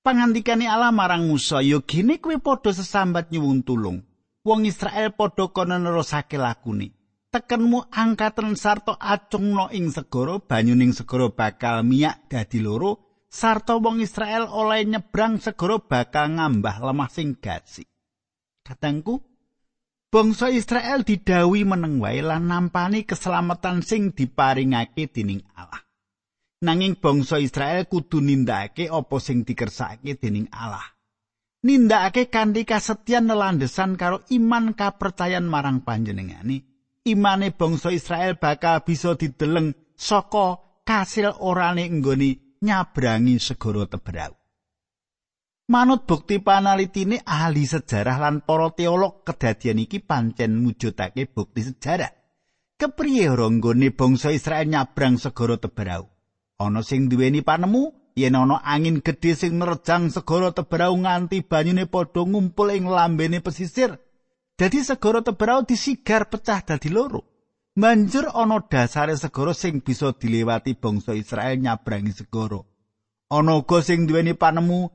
Pangandikane 0.08 0.72
Allah 0.72 0.96
marang 0.96 1.28
Musa, 1.28 1.60
"Yo 1.60 1.84
gene 1.84 2.24
kowe 2.24 2.36
padha 2.40 2.72
sesambat 2.72 3.28
nyuwun 3.36 3.68
tulung. 3.68 4.00
Wong 4.48 4.64
Israel 4.64 5.12
padha 5.12 5.52
kono 5.52 5.76
nerusake 5.76 6.40
lakune." 6.40 6.96
tekenmu 7.34 7.90
angkatan 7.90 8.54
sarta 8.54 8.94
acungno 9.02 9.66
ing 9.74 9.90
segara 9.90 10.38
banyuning 10.38 10.94
segara 10.94 11.34
bakal 11.34 11.82
miyak 11.82 12.30
dadi 12.30 12.62
loro 12.62 13.13
sarta 13.34 13.82
wong 13.82 14.06
Israel 14.06 14.46
oleh 14.46 14.86
nyebrang 14.86 15.42
segara 15.42 15.82
bakal 15.82 16.38
ngambah 16.38 16.86
lemah 16.86 17.10
sing 17.10 17.34
gasi 17.42 17.82
katangku 18.62 19.26
bangsa 20.14 20.54
Israel 20.54 21.02
didawi 21.02 21.66
meneng 21.66 21.98
wae 21.98 22.22
lan 22.22 22.46
nampani 22.46 23.02
keselamatan 23.02 23.82
sing 23.82 24.14
diparingake 24.14 25.10
dening 25.10 25.42
Allah. 25.58 25.82
Nanging 26.62 27.02
bangsa 27.02 27.42
Israel 27.42 27.90
kudu 27.90 28.22
nindakake 28.22 28.94
apa 28.94 29.18
sing 29.18 29.42
dikersakake 29.42 30.22
dening 30.22 30.48
Allah. 30.54 30.86
Nindakake 31.66 32.30
kanthi 32.30 32.64
kasetyan 32.64 33.26
nelandesan 33.26 33.98
karo 33.98 34.22
iman 34.30 34.78
kapercayan 34.78 35.50
marang 35.50 35.82
panjenengane. 35.82 36.62
Imane 37.04 37.52
bangsa 37.52 37.90
Israel 37.90 38.38
bakal 38.40 38.86
bisa 38.86 39.18
dideleng 39.18 39.76
saka 39.98 40.62
kasil 40.88 41.36
orane 41.42 41.90
nggone 41.90 42.43
nyabrangi 42.64 43.36
segara 43.44 43.84
teberau. 43.92 44.34
Manut 45.68 46.04
bukti 46.08 46.40
panalitine 46.44 47.24
ahli 47.24 47.64
sejarah 47.64 48.20
lan 48.20 48.44
para 48.44 48.72
teolog 48.76 49.24
kedadian 49.24 49.80
iki 49.80 50.00
pancen 50.04 50.60
mujudake 50.60 51.28
bukti 51.28 51.64
sejarah. 51.64 52.12
Kepriye 52.80 53.32
ora 53.32 53.48
nggone 53.48 53.96
bangsa 53.96 54.36
Israel 54.36 54.68
nyabrang 54.68 55.16
segara 55.16 55.56
teberau? 55.56 56.08
Ana 56.60 56.84
sing 56.84 57.08
duweni 57.08 57.44
panemu 57.44 57.92
yen 58.16 58.36
ana 58.36 58.60
angin 58.64 59.00
gedhe 59.00 59.36
sing 59.40 59.56
nerjang 59.56 60.12
segara 60.12 60.52
teberau 60.52 60.96
nganti 61.00 61.48
banyune 61.48 61.88
padha 61.88 62.28
ngumpul 62.28 62.72
ing 62.76 62.88
lambene 62.88 63.40
pesisir. 63.40 63.96
Dadi 64.60 64.80
segara 64.84 65.24
teberau 65.24 65.64
disigar 65.64 66.28
pecah 66.28 66.60
dadi 66.60 66.92
loro. 66.92 67.33
Banjur 67.74 68.30
ana 68.30 68.62
dasare 68.70 69.18
segara 69.18 69.50
sing 69.58 69.82
bisa 69.82 70.14
dilewati 70.14 70.78
bangsa 70.78 71.18
Israel 71.18 71.58
nyabrangi 71.58 72.14
segara. 72.14 72.62
Ana 73.34 73.58
uga 73.58 73.82
sing 73.82 74.06
duweni 74.06 74.38
panemu 74.38 74.94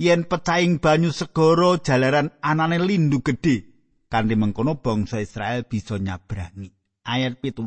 yen 0.00 0.24
pecahing 0.24 0.80
banyu 0.80 1.12
segara 1.12 1.76
jalaran 1.84 2.32
anane 2.40 2.80
lindu 2.80 3.20
gedhe 3.20 3.68
kanthi 4.08 4.40
mengkono 4.40 4.80
bangsa 4.80 5.20
Israel 5.20 5.68
bisa 5.68 6.00
nyabrangi 6.00 6.72
ayat 7.04 7.44
17 7.44 7.60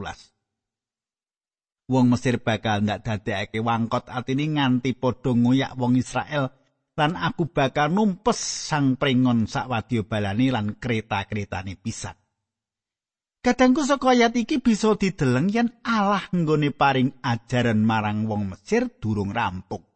Wong 1.87 2.05
Mesir 2.11 2.41
bakal 2.41 2.81
ndak 2.81 3.05
dadekake 3.05 3.61
wangkot 3.61 4.09
atine 4.09 4.57
nganti 4.57 4.97
padha 4.97 5.37
ngoyak 5.37 5.77
wong 5.77 6.01
Israel 6.01 6.49
lan 6.97 7.13
aku 7.13 7.47
bakal 7.53 7.93
numpes 7.93 8.41
sang 8.41 8.97
pringon 8.97 9.45
sak 9.45 9.69
wadya 9.69 10.01
balani 10.01 10.49
lan 10.49 10.81
kereta-keretane 10.81 11.77
pisan. 11.77 12.17
Kadangku 13.48 13.88
saka 13.88 14.12
ayat 14.12 14.36
iki 14.36 14.60
bisa 14.60 14.92
dideleng 15.00 15.48
yen 15.48 15.72
Allah 15.88 16.27
nggone 16.36 16.75
paring 16.75 17.16
ajaran 17.24 17.80
marang 17.80 18.27
wong 18.27 18.51
Mesir 18.51 18.92
durung 19.00 19.32
rampung. 19.32 19.88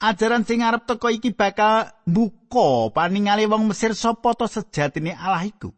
ajaran 0.00 0.44
sing 0.48 0.60
arep 0.64 0.88
teko 0.88 1.08
iki 1.12 1.36
bakal 1.36 1.88
mbuka 2.08 2.96
paningale 2.96 3.44
wong 3.44 3.68
Mesir 3.68 3.92
sapa 3.92 4.32
to 4.32 4.48
sejatine 4.48 5.12
Allah 5.12 5.44
iku. 5.44 5.68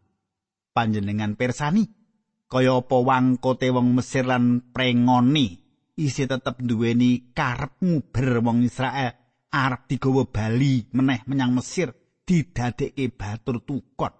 Panjenengan 0.71 1.35
persani 1.35 1.83
kaya 2.47 2.79
apa 2.79 2.95
wangkote 2.95 3.67
wong 3.75 3.99
Mesir 3.99 4.23
lan 4.23 4.71
prengoni 4.71 5.59
isi 5.99 6.31
tetep 6.31 6.63
duweni 6.63 7.35
karep 7.35 7.75
nguber 7.83 8.39
wong 8.39 8.63
Israel 8.63 9.19
arep 9.51 9.81
digawa 9.91 10.23
bali 10.31 10.87
meneh 10.95 11.27
menyang 11.27 11.59
Mesir 11.59 11.91
didadekke 12.23 13.11
batur 13.11 13.67
tukot. 13.67 14.18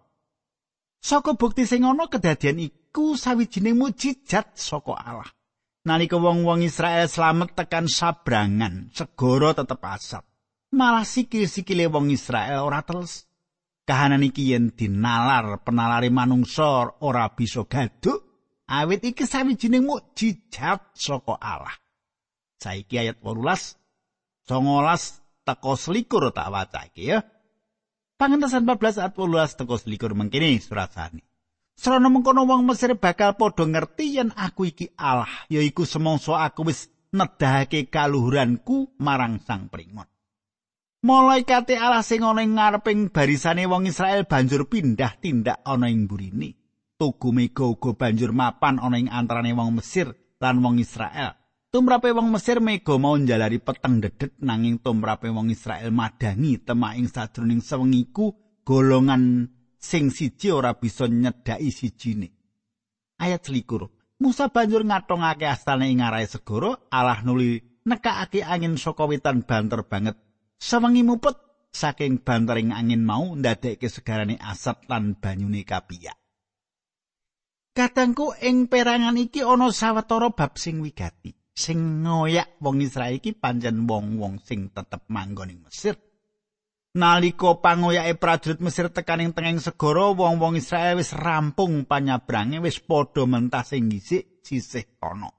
Saka 0.99 1.33
bukti 1.39 1.63
sing 1.63 1.87
ana 1.87 2.11
kedadian 2.11 2.59
iku 2.59 3.15
sawijining 3.15 3.79
mujizat 3.79 4.55
saka 4.59 4.93
Allah. 4.99 5.31
nalika 5.89 6.21
wong-wong 6.21 6.61
Israel 6.61 7.09
slamet 7.09 7.57
tekan 7.57 7.89
sabrangan, 7.89 8.93
segara 8.93 9.57
tetep 9.57 9.81
asap. 9.81 10.23
Malah 10.69 11.01
sikil-sikile 11.01 11.89
wong 11.89 12.13
Israel 12.13 12.61
ora 12.61 12.85
teles. 12.85 13.25
Kahanan 13.89 14.21
iki 14.21 14.53
yen 14.53 14.69
dinalar 14.69 15.65
penalari 15.65 16.13
manungsa 16.13 16.93
ora 17.01 17.25
bisa 17.33 17.65
gaduk, 17.65 18.21
awit 18.69 19.01
iki 19.01 19.25
sawijining 19.25 19.81
mukjizat 19.81 20.93
saka 20.93 21.41
Allah. 21.41 21.73
Saiki 22.61 23.01
ayat 23.01 23.17
18 23.23 23.79
19 24.45 25.47
teko 25.47 25.73
selikur 25.73 26.29
tak 26.29 26.53
waca 26.53 26.85
iki 26.85 27.17
ya. 27.17 27.25
Pangentasan 28.19 28.67
14 28.67 28.99
ayat 28.99 29.15
18 29.15 29.63
teko 29.63 29.79
selikur 29.79 30.11
mengkini 30.11 30.59
surat 30.59 30.91
sani. 30.91 31.23
Srana 31.79 32.11
mengkono 32.11 32.43
wong 32.43 32.67
Mesir 32.67 32.99
bakal 32.99 33.39
padha 33.39 33.63
ngerti 33.63 34.19
yen 34.19 34.35
aku 34.35 34.67
iki 34.67 34.91
Allah, 34.99 35.47
yaiku 35.47 35.87
semangsa 35.87 36.35
aku 36.43 36.67
wis 36.67 36.91
nedahake 37.15 37.87
kaluhuranku 37.87 38.99
marang 38.99 39.39
Sang 39.39 39.71
Pringon. 39.71 40.03
Malaikate 40.99 41.79
Allah 41.79 42.03
sing 42.03 42.19
ana 42.27 42.43
ing 42.43 42.59
ngareping 42.59 43.07
barisane 43.07 43.63
wong 43.63 43.87
Israel 43.87 44.27
banjur 44.27 44.67
pindah 44.67 45.15
tindak 45.23 45.63
ana 45.63 45.87
ing 45.87 46.03
burine. 46.03 46.59
Tugu 46.99 47.31
mega 47.31 47.63
uga 47.71 47.95
banjur 47.95 48.35
mapan 48.35 48.83
ana 48.83 48.99
ing 48.99 49.07
antarane 49.07 49.55
wong 49.55 49.79
Mesir 49.79 50.11
lan 50.43 50.59
wong 50.59 50.83
Israel. 50.83 51.38
Tumrape 51.69 52.09
wong 52.17 52.33
Mesir 52.33 52.57
mega 52.65 52.97
mau 52.97 53.13
njalari 53.13 53.61
peteng 53.61 54.01
dedet 54.01 54.41
nanging 54.41 54.81
tumrape 54.81 55.29
wong 55.29 55.53
Israel 55.53 55.93
madangi 55.93 56.57
temaing 56.65 57.05
sadroning 57.05 57.61
sewengiku 57.61 58.33
golongan 58.65 59.45
sing 59.77 60.09
siji 60.09 60.49
ora 60.49 60.73
bisa 60.73 61.05
nyedhaki 61.05 61.69
sijine. 61.69 62.33
Ayat 63.21 63.45
selikur. 63.45 63.85
Musa 64.17 64.49
banjur 64.49 64.81
ngatongake 64.81 65.45
astane 65.45 65.93
ing 65.93 66.01
arahe 66.01 66.25
segara, 66.25 66.73
Allah 66.89 67.21
nuli 67.21 67.61
nekakake 67.85 68.41
angin 68.41 68.73
saka 68.73 69.05
wetan 69.05 69.45
banter 69.45 69.85
banget. 69.85 70.17
Sewengi 70.57 71.05
mupet 71.05 71.37
saking 71.69 72.25
bantering 72.25 72.73
angin 72.73 73.05
mau 73.05 73.37
ndadekke 73.37 73.93
segarane 73.93 74.41
asap 74.41 74.89
lan 74.89 75.21
banyune 75.21 75.61
kapiyak. 75.61 76.17
Katangku 77.77 78.33
ing 78.41 78.65
perangan 78.65 79.21
iki 79.21 79.45
ana 79.45 79.69
sawetara 79.69 80.33
bab 80.33 80.57
sing 80.57 80.81
wigati. 80.81 81.38
Sing 81.59 82.07
ngoyak 82.07 82.63
wong 82.63 82.79
Israel 82.79 83.19
iki 83.19 83.35
pancen 83.35 83.83
wong-wong 83.83 84.39
sing 84.39 84.71
tetep 84.71 85.03
manggon 85.11 85.51
ing 85.51 85.59
Mesir. 85.67 85.99
Nalika 86.95 87.59
pangoyake 87.59 88.15
prajurit 88.15 88.63
Mesir 88.63 88.87
tekaning 88.95 89.35
tengeng 89.35 89.59
segara, 89.59 90.15
wong-wong 90.15 90.55
Israel 90.55 91.03
wis 91.03 91.11
rampung 91.11 91.83
panyabrange 91.83 92.63
wis 92.63 92.79
padha 92.79 93.27
mentah 93.27 93.67
sing 93.67 93.91
gisik 93.91 94.39
sisih 94.39 94.87
kono. 95.03 95.35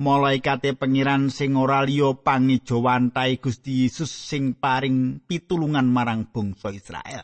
Malaikate 0.00 0.72
pengiran 0.72 1.28
sing 1.28 1.60
ora 1.60 1.84
liya 1.84 2.16
pangijawantai 2.16 3.36
Gusti 3.36 3.84
Yesus 3.84 4.08
sing 4.08 4.56
paring 4.56 5.28
pitulungan 5.28 5.86
marang 5.92 6.32
bangsa 6.32 6.72
Israel. 6.72 7.22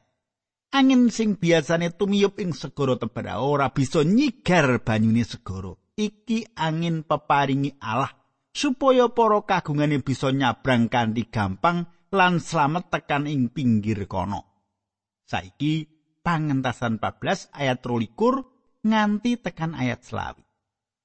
Angin 0.77 1.09
sing 1.09 1.41
biasane 1.41 1.97
tumiyup 1.97 2.37
ing 2.39 2.53
segara 2.53 3.01
tebara 3.01 3.41
ora 3.41 3.73
bisa 3.73 4.05
nyigar 4.05 4.85
banyune 4.85 5.25
segara. 5.25 5.73
Iki 6.01 6.57
angin 6.57 7.05
peparingi 7.05 7.77
Allah 7.77 8.09
supaya 8.57 9.13
para 9.13 9.45
kagungane 9.45 10.01
bisa 10.01 10.33
nyabrang 10.33 10.89
kanthi 10.89 11.29
gampang 11.29 11.85
lan 12.09 12.41
slamet 12.41 12.89
tekan 12.89 13.29
ing 13.29 13.53
pinggir 13.53 14.09
kono. 14.09 14.49
Saiki 15.29 15.85
pangentasan 16.25 16.97
14 16.97 17.53
ayat 17.53 17.85
23 17.85 18.89
nganti 18.89 19.45
tekan 19.45 19.77
ayat 19.77 20.01
selawi. 20.01 20.41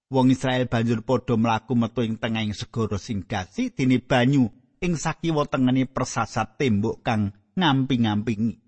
Wong 0.08 0.32
Israel 0.32 0.72
banjur 0.72 1.04
padha 1.04 1.36
mlaku 1.36 1.76
metu 1.76 2.00
ing 2.00 2.16
tengahing 2.16 2.56
segara 2.56 2.96
sing 2.96 3.28
gasi 3.28 3.76
dene 3.76 4.00
banyu 4.00 4.48
ing 4.80 4.96
sakiwa 4.96 5.44
tengene 5.52 5.92
persasat 5.92 6.56
tembok 6.56 7.04
kang 7.04 7.36
ngamping-ngampingi. 7.60 8.65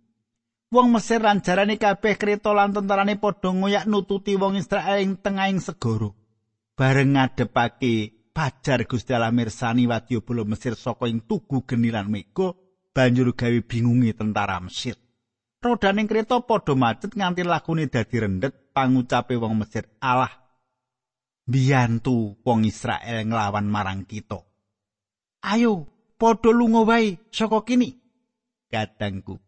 Wong 0.68 0.92
Mesir 0.92 1.24
lan 1.24 1.40
jarane 1.40 1.80
kabeh 1.80 2.20
kreta 2.20 2.52
lan 2.52 2.76
tentarane 2.76 3.16
padha 3.16 3.56
ngoyak 3.56 3.88
nututi 3.88 4.36
wong 4.36 4.60
Israel 4.60 5.00
ing 5.00 5.16
tengahing 5.16 5.64
segara. 5.64 6.12
Bareng 6.76 7.16
ngadepake 7.16 8.28
pajar 8.36 8.84
Gusti 8.84 9.16
Allah 9.16 9.32
mirsani 9.32 9.88
wadya 9.88 10.20
bola 10.20 10.44
Mesir 10.44 10.76
saka 10.76 11.08
ing 11.08 11.24
tugu 11.24 11.64
genilan 11.64 12.12
mega 12.12 12.52
banjur 12.92 13.32
gawe 13.32 13.60
bingungi 13.64 14.12
tentara 14.12 14.60
Mesir. 14.60 15.00
Rodaning 15.64 16.04
kereta 16.04 16.44
padha 16.44 16.76
macet 16.76 17.16
nganti 17.16 17.48
lakune 17.48 17.88
dadi 17.88 18.20
rendet 18.20 18.76
pangucape 18.76 19.40
wong 19.40 19.64
Mesir 19.64 19.88
Allah 20.04 20.36
biyantu 21.48 22.44
wong 22.44 22.68
Israel 22.68 23.24
nglawan 23.24 23.72
marang 23.72 24.04
kita. 24.04 24.44
Ayo 25.48 25.88
padha 26.20 26.52
lunga 26.52 26.84
wae 26.84 27.16
saka 27.32 27.64
kini. 27.64 27.96
Kadangku. 28.68 29.47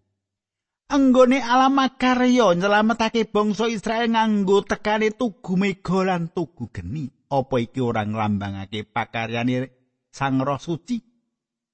Anggone 0.89 1.37
alam 1.37 1.77
makarya 1.77 2.57
nyelametake 2.57 3.29
bangsa 3.29 3.69
Israel 3.69 4.09
nganggo 4.09 4.65
tekane 4.65 5.13
tugu 5.13 5.53
mega 5.53 6.01
lan 6.01 6.33
tugu 6.33 6.73
geni. 6.73 7.05
apa 7.29 7.61
iki 7.61 7.77
ora 7.77 8.01
nglambangake 8.01 8.89
pakaryane 8.89 9.69
Sang 10.09 10.41
Roh 10.41 10.57
Suci? 10.57 10.97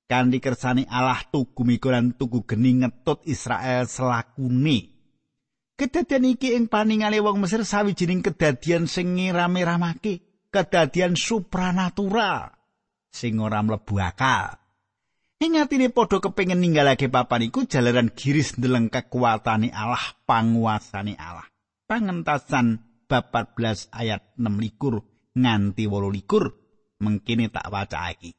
Kanthi 0.04 0.44
kersane 0.44 0.84
Allah 0.92 1.24
tugu 1.32 1.64
mikulan 1.64 2.12
tugu 2.20 2.44
geni 2.44 2.84
ngetut 2.84 3.24
Israel 3.24 3.88
selakune. 3.88 4.92
Kedadian 5.80 6.28
iki 6.28 6.52
ing 6.52 6.68
paningale 6.68 7.24
wong 7.24 7.40
Mesir 7.40 7.64
sawijining 7.64 8.20
kedadian 8.20 8.84
sing 8.84 9.16
ngrame-ramake 9.16 10.48
kedadian 10.52 11.20
supranatural 11.20 12.56
sing 13.12 13.40
ora 13.44 13.60
mlebu 13.60 13.96
akal 14.00 14.65
ing 15.44 15.60
atine 15.60 15.92
padha 15.92 16.24
kepengin 16.24 16.60
ninggalake 16.60 17.12
papan 17.12 17.48
iku 17.48 17.68
jalaran 17.68 18.12
giris 18.14 18.56
ndeleng 18.56 18.88
kekuatane 18.88 19.74
Allah 19.76 20.16
panguasane 20.24 21.16
Allah 21.20 21.48
pangentasan 21.86 22.82
bab 23.06 23.30
14 23.30 23.94
ayat 23.94 24.22
6 24.40 24.64
likur 24.64 25.06
nganti 25.38 25.86
28 25.86 27.02
mengkini 27.04 27.52
tak 27.52 27.68
waca 27.70 28.10
iki. 28.12 28.34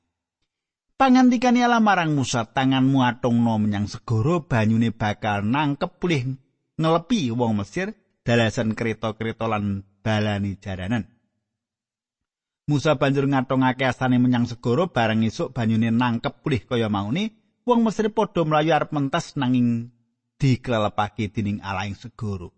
Pangantikane 0.96 1.60
Allah 1.60 1.84
marang 1.84 2.16
Musa, 2.16 2.48
tanganmu 2.48 3.04
atungno 3.04 3.60
menyang 3.60 3.84
segara 3.84 4.40
banyune 4.40 4.96
bakal 4.96 5.44
nangkep 5.44 6.00
pulih 6.00 6.40
ngelepi 6.80 7.28
wong 7.36 7.60
Mesir 7.60 7.92
dalasan 8.24 8.72
kereta-kereta 8.72 9.44
lan 9.44 9.84
balani 10.00 10.56
jaranan. 10.56 11.04
Musa 12.66 12.98
banjur 12.98 13.30
ngatongake 13.30 13.86
asane 13.86 14.18
menyang 14.18 14.50
segara 14.50 14.90
bareng 14.90 15.22
esuk 15.22 15.54
banyune 15.54 15.94
nangkep 15.94 16.42
pulih 16.42 16.66
kaya 16.66 16.90
maune 16.90 17.30
wong 17.62 17.86
Mesir 17.86 18.10
padha 18.10 18.42
mlayu 18.42 18.74
arep 18.74 18.90
mentas 18.90 19.38
nanging 19.38 19.94
diklelepake 20.34 21.30
dening 21.30 21.62
alaing 21.62 21.94
segara. 21.94 22.50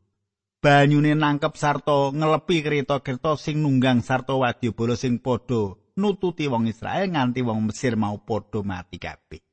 Banyune 0.65 1.13
nangkep 1.13 1.53
sarta 1.61 2.09
ngelepi 2.09 2.65
kereta-kereta 2.65 3.37
sing 3.37 3.61
nunggang 3.61 4.01
sarta 4.01 4.33
wadyabala 4.33 4.97
sing 4.97 5.21
padha 5.21 5.77
nututi 6.01 6.49
wong 6.49 6.73
Israel 6.73 7.05
nganti 7.13 7.45
wong 7.45 7.69
Mesir 7.69 8.01
mau 8.01 8.17
padha 8.25 8.65
mati 8.65 8.97
kabeh. 8.97 9.45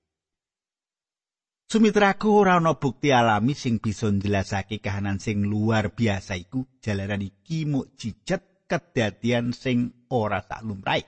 Sumitraku 1.68 2.32
ora 2.32 2.64
ana 2.64 2.80
bukti 2.80 3.12
alami 3.12 3.60
sing 3.60 3.84
bisa 3.84 4.08
njelasake 4.08 4.80
kahanan 4.80 5.20
sing 5.20 5.44
luar 5.44 5.92
biasa 5.92 6.40
iku 6.40 6.64
jalaran 6.80 7.28
iki 7.28 7.68
mukjizat 7.68 8.55
kedadian 8.66 9.54
sing 9.54 10.06
ora 10.10 10.42
sak 10.42 10.62
lumrahe. 10.66 11.06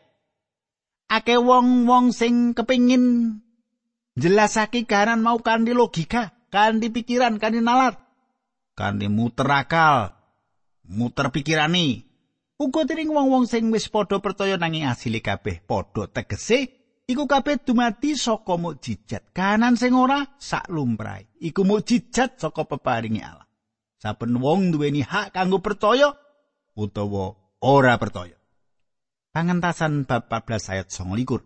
Ake 1.08 1.40
wong-wong 1.40 2.12
sing 2.12 2.52
kepingin 2.52 3.40
jelasake 4.20 4.84
karan 4.84 5.24
mau 5.24 5.40
kanthi 5.40 5.72
logika, 5.72 6.36
kanthi 6.52 6.92
pikiran, 6.92 7.40
kanthi 7.40 7.64
nalar, 7.64 7.96
kanthi 8.76 9.08
muter 9.08 9.48
akal, 9.48 10.12
muter 10.84 11.32
pikirani. 11.32 12.04
Uga 12.58 12.90
dening 12.90 13.14
wong-wong 13.14 13.46
sing 13.46 13.70
wis 13.70 13.86
padha 13.86 14.18
percaya 14.18 14.58
nanging 14.58 14.90
asile 14.90 15.22
kabeh 15.22 15.62
padha 15.62 16.10
tegese 16.10 16.74
iku 17.06 17.30
kabeh 17.30 17.62
dumati 17.62 18.18
saka 18.18 18.58
mukjizat. 18.58 19.30
Kanan 19.30 19.78
sing 19.78 19.94
ora 19.94 20.26
sak 20.42 20.66
lumrahe. 20.68 21.30
Iku 21.38 21.62
mukjizat 21.62 22.42
saka 22.42 22.66
peparinge 22.66 23.22
Allah. 23.22 23.46
Saben 24.02 24.42
wong 24.42 24.74
duweni 24.74 25.06
hak 25.06 25.38
kanggo 25.38 25.62
percaya 25.62 26.18
utawa 26.74 27.47
ora 27.62 27.98
percaya. 27.98 28.38
Pangentasan 29.34 30.10
bab 30.10 30.30
14 30.30 30.74
ayat 30.74 30.88
29. 30.90 31.46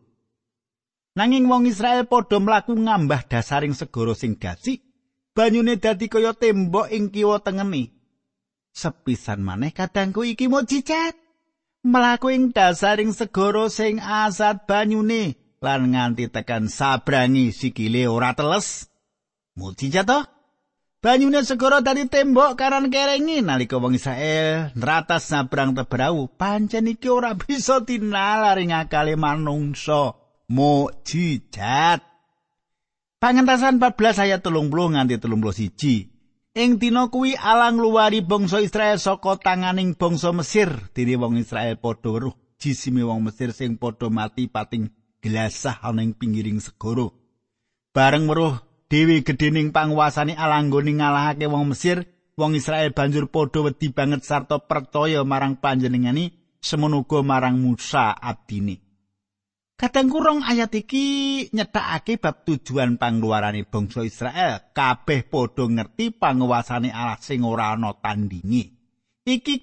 Nanging 1.12 1.46
wong 1.52 1.68
Israel 1.68 2.08
padha 2.08 2.40
mlaku 2.40 2.72
ngambah 2.80 3.28
dasaring 3.28 3.76
segara 3.76 4.16
sing 4.16 4.40
gasi, 4.40 4.80
banyune 5.36 5.76
dadi 5.76 6.08
kaya 6.08 6.32
tembok 6.32 6.88
ing 6.88 7.12
kiwa 7.12 7.44
tengene. 7.44 7.92
Sepisan 8.72 9.44
maneh 9.44 9.76
kadangku 9.76 10.24
iki 10.24 10.48
mujizat. 10.48 11.20
Mlaku 11.84 12.32
ing 12.32 12.56
dasaring 12.56 13.12
segara 13.12 13.68
sing 13.68 14.00
asat 14.00 14.64
banyune 14.64 15.36
lan 15.60 15.92
nganti 15.92 16.32
tekan 16.32 16.72
sabrangi 16.72 17.52
sikile 17.52 18.08
ora 18.08 18.32
teles. 18.32 18.88
Mujizat 19.60 20.08
toh? 20.08 20.24
Banyune 21.02 21.42
segara 21.42 21.82
dadi 21.82 22.06
tembok 22.06 22.54
karan 22.54 22.86
kerengi 22.94 23.42
nalika 23.42 23.82
wong 23.82 23.98
Israel 23.98 24.70
nratas 24.78 25.34
sabrang 25.34 25.74
tebrau 25.74 26.30
pancen 26.30 26.94
iki 26.94 27.10
ora 27.10 27.34
bisa 27.34 27.82
dinalar 27.82 28.62
ing 28.62 28.70
akale 28.70 29.18
manungsa 29.18 30.14
mukjizat 30.46 32.06
Pangentasan 33.18 33.82
14 33.82 34.30
ayat 34.30 34.46
30 34.46 34.70
nganti 34.70 35.18
31 35.18 36.62
Ing 36.62 36.78
dina 36.78 37.10
kuwi 37.10 37.34
alang 37.34 37.82
luwari 37.82 38.22
bangsa 38.22 38.62
Israel 38.62 39.02
saka 39.02 39.42
tanganing 39.42 39.98
bangsa 39.98 40.30
Mesir 40.30 40.70
dene 40.94 41.18
wong 41.18 41.42
Israel 41.42 41.82
padha 41.82 42.14
weruh 42.14 42.38
jisime 42.62 43.02
wong 43.02 43.26
Mesir 43.26 43.58
sing 43.58 43.74
padha 43.82 44.06
mati 44.14 44.46
pating 44.46 44.94
gelasah 45.18 45.82
ana 45.82 46.06
ing 46.06 46.14
pinggiring 46.14 46.62
segara. 46.62 47.10
Bareng 47.90 48.30
weruh 48.30 48.62
dhewe 48.92 49.24
gedhening 49.24 49.72
panguwasane 49.72 50.36
alanggone 50.36 51.00
ngalahake 51.00 51.48
wong 51.48 51.72
Mesir, 51.72 52.04
wong 52.36 52.60
Israel 52.60 52.92
banjur 52.92 53.32
padha 53.32 53.64
wedi 53.64 53.88
banget 53.88 54.28
sarta 54.28 54.60
percaya 54.60 55.24
marang 55.24 55.64
panjenengani 55.64 56.36
semono 56.60 57.08
marang 57.24 57.56
Musa 57.56 58.12
abdine. 58.12 58.84
Kadang 59.80 60.14
kurang 60.14 60.46
ayat 60.46 60.76
iki 60.78 61.48
nyethakake 61.56 62.22
bab 62.22 62.46
tujuan 62.46 63.02
pangluarane 63.02 63.66
bangsa 63.66 64.06
Israel, 64.06 64.70
kabeh 64.76 65.26
padha 65.26 65.66
ngerti 65.66 66.12
panguwasane 66.12 66.92
Allah 66.92 67.18
sing 67.18 67.48
ora 67.48 67.74
ana 67.74 67.96
tandingi. 67.98 68.76
Iki 69.26 69.56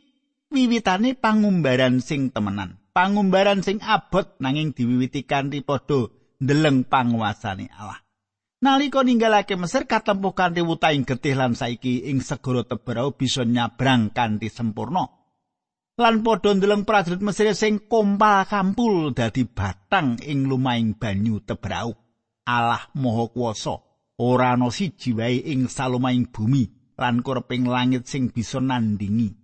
wiwitane 0.50 1.14
pangumbaran 1.20 2.00
sing 2.02 2.32
temenan, 2.34 2.80
pangumbaran 2.96 3.60
sing 3.62 3.78
abot 3.84 4.40
nanging 4.42 4.74
diwiwiti 4.74 5.22
kanthi 5.22 5.62
padha 5.62 6.10
ndeleng 6.42 6.88
panguwasane 6.88 7.70
Allah. 7.76 8.07
Nalika 8.58 9.06
ninggalake 9.06 9.54
Mesir 9.54 9.86
katempuh 9.86 10.34
kanthi 10.34 10.66
wutaing 10.66 11.06
getih 11.06 11.38
lan 11.38 11.54
saiki 11.54 12.10
ing 12.10 12.18
segara 12.18 12.66
Tebrau 12.66 13.14
bisa 13.14 13.46
nyabrang 13.46 14.10
kanthi 14.10 14.50
sempurna. 14.50 15.06
Lan 15.94 16.26
padha 16.26 16.58
ndeleng 16.58 16.82
prajurit 16.82 17.22
Mesir 17.22 17.54
sing 17.54 17.86
kompal 17.86 18.50
kampul 18.50 19.14
dadi 19.14 19.46
batang 19.46 20.18
ing 20.26 20.50
lumahing 20.50 20.98
banyu 20.98 21.38
Tebrau. 21.38 21.94
Allah 22.50 22.82
Maha 22.98 23.30
Kuwasa 23.30 23.78
ora 24.18 24.58
ana 24.58 24.74
siji 24.74 25.14
wae 25.14 25.38
ing 25.38 25.70
salumahing 25.70 26.26
bumi 26.34 26.98
lan 26.98 27.22
kurping 27.22 27.62
langit 27.70 28.10
sing 28.10 28.34
bisa 28.34 28.58
nandingi. 28.58 29.38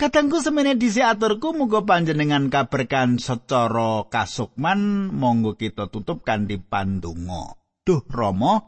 Kadangku 0.00 0.40
semene 0.40 0.72
dhisik 0.78 1.04
aturku 1.04 1.52
muga 1.52 1.84
panjenengan 1.84 2.48
kaberkan 2.48 3.20
secara 3.20 4.08
kasukman 4.08 5.12
monggo 5.12 5.58
kita 5.60 5.92
tutup 5.92 6.24
kanthi 6.24 6.56
pandonga. 6.56 7.57
Duh 7.88 8.04
Rama, 8.04 8.60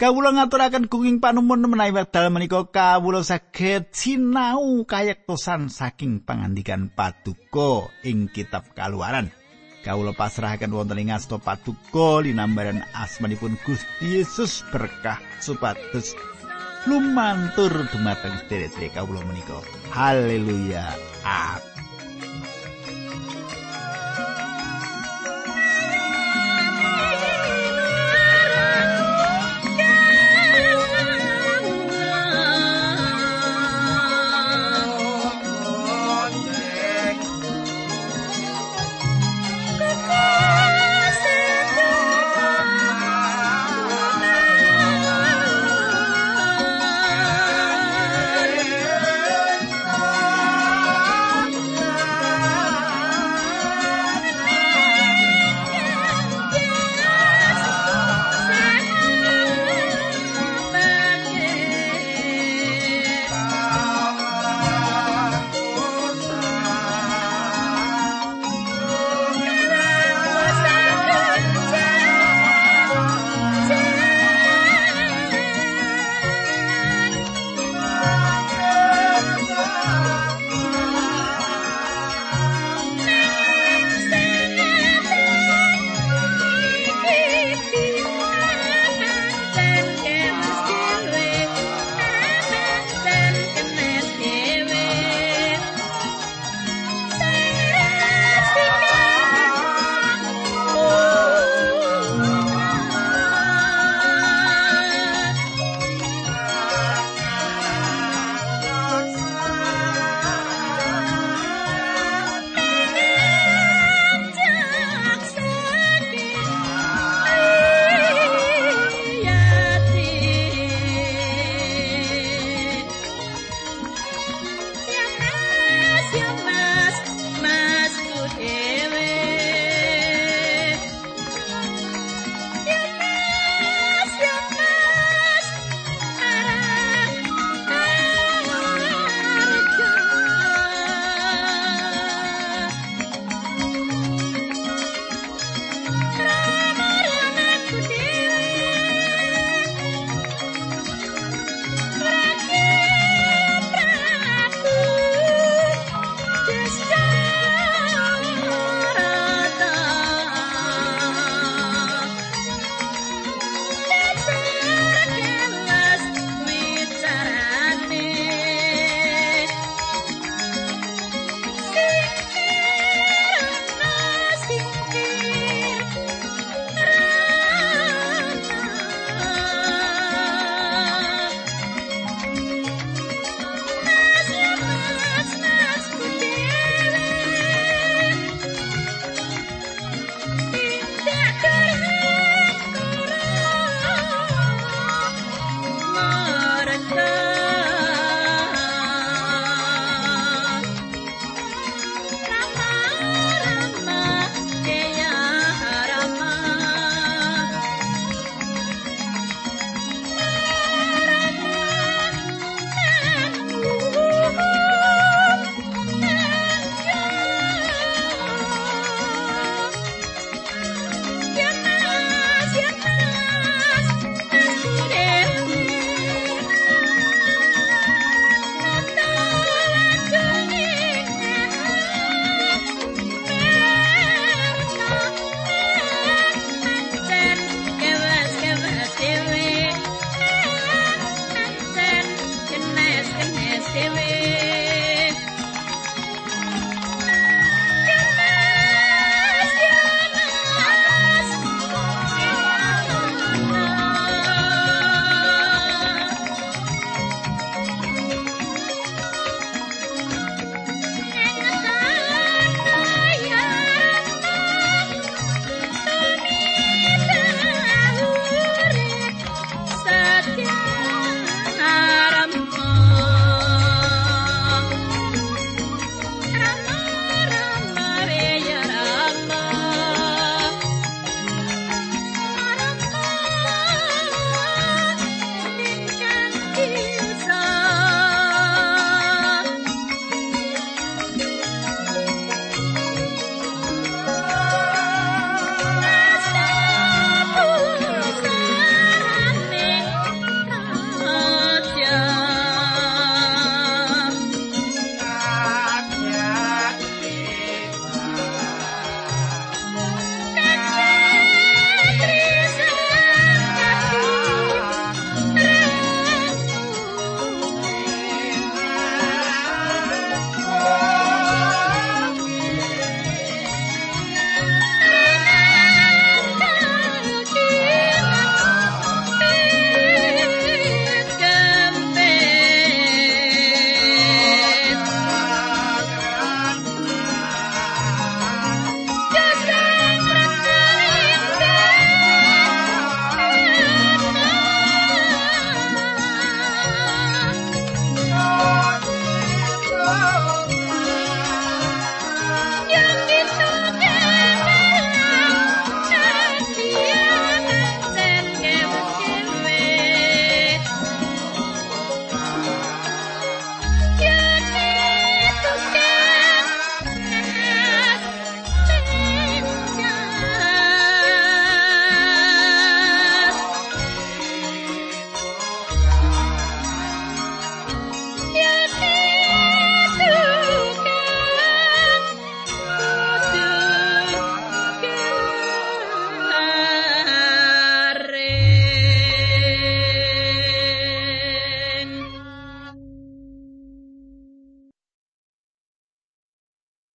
kawula 0.00 0.32
ngaturaken 0.32 0.88
gunging 0.88 1.20
panumun 1.20 1.68
menawi 1.68 1.92
wekdal 1.92 2.32
menika 2.32 2.64
kawula 2.72 3.20
saged 3.20 3.92
sinau 3.92 4.88
kayektosan 4.88 5.68
saking 5.68 6.24
pangandikan 6.24 6.88
paduka 6.88 7.92
ing 8.08 8.32
kitab 8.32 8.64
kaluaran. 8.72 9.28
Kawula 9.84 10.16
pasrahaken 10.16 10.72
wonten 10.72 10.96
ing 10.96 11.12
asta 11.12 11.36
paduka 11.36 12.24
linambaran 12.24 12.88
asmanipun 12.96 13.60
Gusti 13.68 14.16
Yesus 14.16 14.64
berkah 14.72 15.20
supados 15.44 16.16
lumantur 16.88 17.84
dumateng 17.92 18.48
sedherek 18.48 18.96
kawula 18.96 19.20
menika. 19.28 19.60
Haleluya. 19.92 20.96
Amin. 21.20 21.77